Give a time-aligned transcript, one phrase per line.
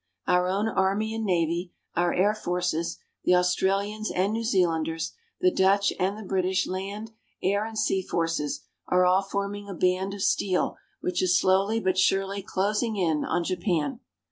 [0.25, 5.93] Our own Army and Navy, our Air Forces, the Australians and New Zealanders, the Dutch,
[5.99, 7.11] and the British land,
[7.43, 11.99] air and sea forces are all forming a band of steel which is slowly but
[11.99, 13.99] surely closing in on Japan.